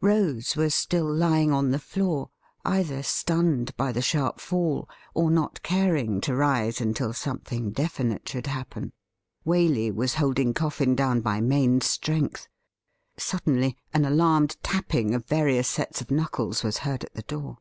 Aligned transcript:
Rose 0.00 0.54
was 0.54 0.72
still 0.72 1.12
lying 1.12 1.50
on 1.50 1.72
the 1.72 1.78
floor, 1.80 2.30
either 2.64 3.02
stunned 3.02 3.76
by 3.76 3.90
the 3.90 4.00
sharp 4.00 4.38
fall, 4.38 4.88
or 5.14 5.32
not 5.32 5.64
caring 5.64 6.20
to 6.20 6.32
rise 6.36 6.80
until 6.80 7.12
something 7.12 7.72
definite 7.72 8.28
should 8.28 8.46
happen. 8.46 8.92
Waley 9.44 9.92
was 9.92 10.14
holding 10.14 10.54
CoiSn 10.54 10.94
down 10.94 11.22
by 11.22 11.40
main 11.40 11.80
strength. 11.80 12.46
Suddenly 13.18 13.76
an 13.92 14.04
alarmed 14.04 14.58
tapping 14.62 15.12
of 15.12 15.26
various 15.26 15.66
sets 15.66 16.00
of 16.00 16.08
knuckles 16.08 16.62
was 16.62 16.78
heard 16.86 17.02
at 17.02 17.14
the 17.14 17.22
door. 17.22 17.58